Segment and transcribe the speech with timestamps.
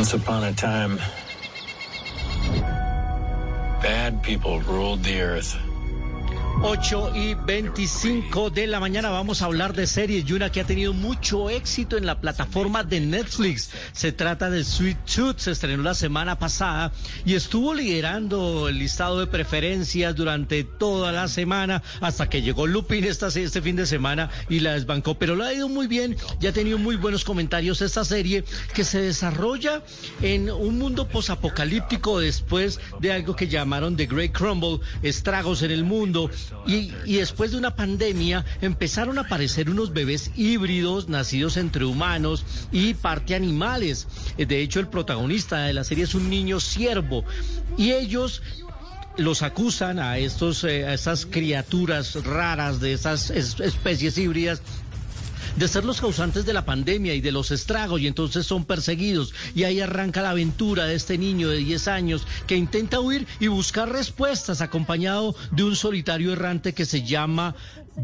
[0.00, 0.96] Once upon a time,
[3.82, 5.58] bad people ruled the earth.
[6.62, 10.66] 8 y 25 de la mañana vamos a hablar de series y una que ha
[10.66, 13.70] tenido mucho éxito en la plataforma de Netflix.
[13.92, 16.92] Se trata de Sweet Tooth, se estrenó la semana pasada
[17.24, 23.04] y estuvo liderando el listado de preferencias durante toda la semana hasta que llegó Lupin
[23.04, 25.14] esta, este fin de semana y la desbancó.
[25.14, 28.84] Pero lo ha ido muy bien, ya ha tenido muy buenos comentarios esta serie que
[28.84, 29.82] se desarrolla
[30.20, 35.84] en un mundo posapocalíptico después de algo que llamaron The Great Crumble, estragos en el
[35.84, 36.30] mundo
[36.66, 42.94] y, después de una pandemia empezaron a aparecer unos bebés híbridos nacidos entre humanos y
[42.94, 44.06] parte animales.
[44.36, 47.24] De hecho, el protagonista de la serie es un niño ciervo
[47.76, 48.42] y ellos
[49.16, 54.62] los acusan a estos eh, a estas criaturas raras de esas especies híbridas
[55.56, 59.32] de ser los causantes de la pandemia y de los estragos y entonces son perseguidos.
[59.54, 63.48] Y ahí arranca la aventura de este niño de 10 años que intenta huir y
[63.48, 67.54] buscar respuestas acompañado de un solitario errante que se llama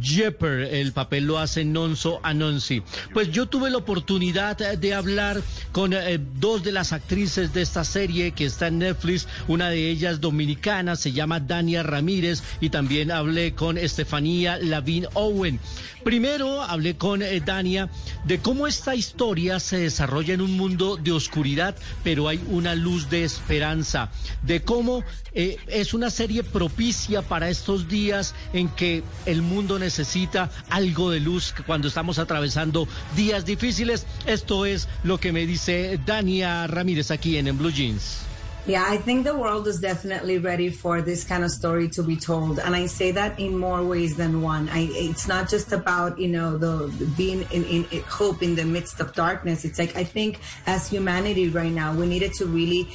[0.00, 0.74] Jepper.
[0.74, 2.82] El papel lo hace Nonso Anonsi.
[3.12, 5.42] Pues yo tuve la oportunidad de hablar
[5.72, 9.26] con eh, dos de las actrices de esta serie que está en Netflix.
[9.48, 15.60] Una de ellas dominicana, se llama Dania Ramírez y también hablé con Estefanía Lavin Owen.
[16.06, 17.90] Primero hablé con eh, Dania
[18.24, 23.10] de cómo esta historia se desarrolla en un mundo de oscuridad, pero hay una luz
[23.10, 24.10] de esperanza,
[24.42, 30.50] de cómo eh, es una serie propicia para estos días en que el mundo necesita
[30.70, 34.06] algo de luz cuando estamos atravesando días difíciles.
[34.26, 38.26] Esto es lo que me dice Dania Ramírez aquí en, en Blue Jeans.
[38.66, 42.16] Yeah, I think the world is definitely ready for this kind of story to be
[42.16, 44.68] told, and I say that in more ways than one.
[44.70, 48.64] I, it's not just about you know the, being in, in, in hope in the
[48.64, 49.64] midst of darkness.
[49.64, 52.88] It's like I think as humanity right now, we needed to really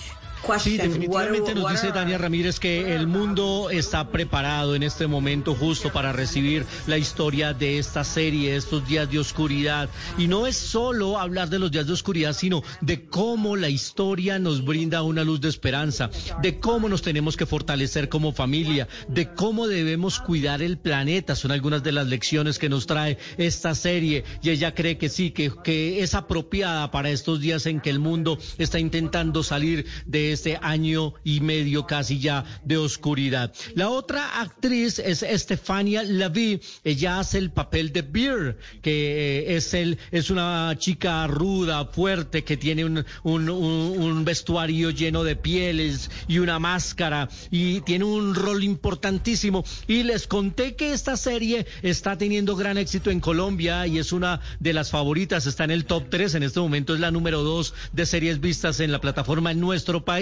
[0.59, 5.91] Sí, definitivamente nos dice Dania Ramírez que el mundo está preparado en este momento justo
[5.93, 9.89] para recibir la historia de esta serie, estos días de oscuridad.
[10.17, 14.39] Y no es solo hablar de los días de oscuridad, sino de cómo la historia
[14.39, 16.09] nos brinda una luz de esperanza,
[16.41, 21.35] de cómo nos tenemos que fortalecer como familia, de cómo debemos cuidar el planeta.
[21.35, 24.23] Son algunas de las lecciones que nos trae esta serie.
[24.41, 27.99] Y ella cree que sí, que, que es apropiada para estos días en que el
[27.99, 33.53] mundo está intentando salir de este año y medio casi ya de oscuridad.
[33.75, 36.61] La otra actriz es Estefania Laví.
[36.83, 42.43] Ella hace el papel de Beer, que eh, es, el, es una chica ruda, fuerte,
[42.43, 48.63] que tiene un, un vestuario lleno de pieles y una máscara y tiene un rol
[48.63, 49.63] importantísimo.
[49.87, 54.41] Y les conté que esta serie está teniendo gran éxito en Colombia y es una
[54.59, 57.73] de las favoritas, está en el top 3, en este momento es la número 2
[57.93, 60.20] de series vistas en la plataforma en nuestro país.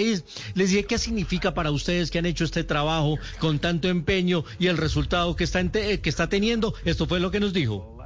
[0.54, 4.66] Les dije qué significa para ustedes que han hecho este trabajo con tanto empeño y
[4.68, 6.74] el resultado que está, que está teniendo.
[6.84, 7.96] Esto fue lo que nos dijo.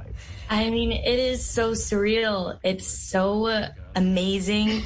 [0.49, 2.59] I mean, it is so surreal.
[2.63, 3.49] It's so
[3.95, 4.83] amazing,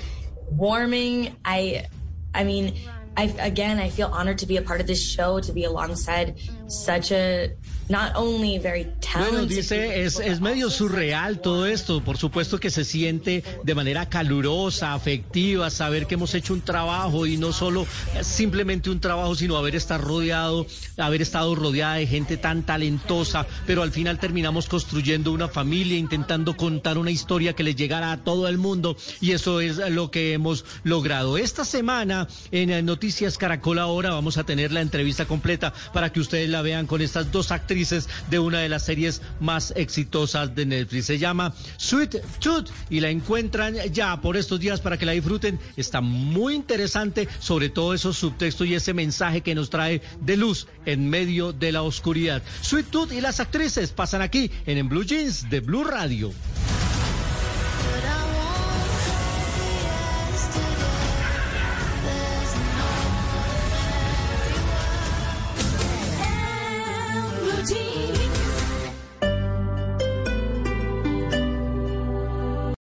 [0.51, 1.35] warming.
[1.45, 1.85] I,
[2.33, 2.75] I mean,
[3.19, 6.35] I again, I feel honored to be a part of this show, to be alongside
[6.67, 7.51] such a
[9.15, 12.01] bueno, dice, es, es medio surreal todo esto.
[12.01, 17.25] Por supuesto que se siente de manera calurosa, afectiva, saber que hemos hecho un trabajo
[17.25, 17.87] y no solo
[18.21, 23.81] simplemente un trabajo, sino haber estado rodeado, haber estado rodeada de gente tan talentosa, pero
[23.81, 28.47] al final terminamos construyendo una familia, intentando contar una historia que le llegara a todo
[28.47, 31.39] el mundo y eso es lo que hemos logrado.
[31.39, 32.69] Esta semana en
[33.37, 37.31] Caracol ahora vamos a tener la entrevista completa para que ustedes la vean con estas
[37.31, 41.07] dos actrices de una de las series más exitosas de Netflix.
[41.07, 45.59] Se llama Sweet Tooth y la encuentran ya por estos días para que la disfruten.
[45.75, 50.67] Está muy interesante, sobre todo esos subtextos y ese mensaje que nos trae de luz
[50.85, 52.43] en medio de la oscuridad.
[52.61, 56.31] Sweet Tooth y las actrices pasan aquí en Blue Jeans de Blue Radio.